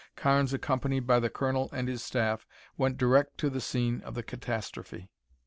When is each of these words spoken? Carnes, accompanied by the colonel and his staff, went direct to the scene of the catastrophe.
Carnes, 0.15 0.51
accompanied 0.51 1.05
by 1.05 1.19
the 1.19 1.29
colonel 1.29 1.69
and 1.71 1.87
his 1.87 2.01
staff, 2.03 2.47
went 2.75 2.97
direct 2.97 3.37
to 3.37 3.51
the 3.51 3.61
scene 3.61 4.01
of 4.03 4.15
the 4.15 4.23
catastrophe. 4.23 5.11